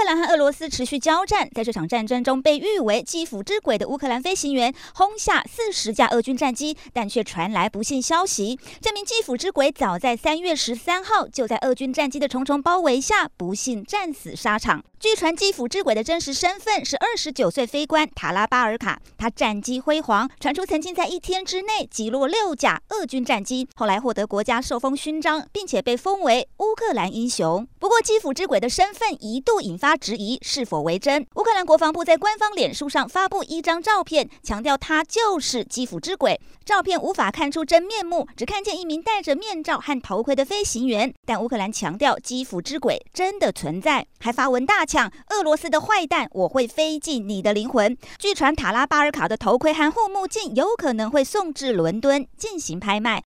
[0.00, 14.82] 乌克兰和俄罗斯持续交战，在这场战争中，被誉为“基辅之鬼”的乌克兰飞行员轰下四十架俄军战机，但却传来不幸消息：这名“基辅之鬼”早在三月十三号就在俄军战机的重重包围下，不幸战死沙场。
[14.98, 19.00] 据传，基辅之鬼的真实身份是二十九岁飞官塔拉巴尔卡。
[19.18, 27.66] 他战绩辉煌，传出曾经在一天之内击落六架俄军战机，后来获得国家受封勋章，并且被封为乌克兰英雄。
[27.78, 31.26] 不过，基辅之鬼的身份一度引发他质疑，是否为真？
[31.34, 36.40] 乌克兰国防部在官方脸书上发布一张照片，强调他就是基辅之鬼。
[36.64, 41.12] 照片无法看出真面目，只看见一名戴着面罩和头盔的飞行员。
[41.26, 44.86] 但乌克兰强调基辅之鬼真的存在，还发文大。
[44.86, 47.98] 抢俄罗斯的坏蛋，我会飞进你的灵魂。
[48.16, 53.18] 据传，塔拉巴尔卡的头盔和护目镜有可能会送至伦敦进行拍卖。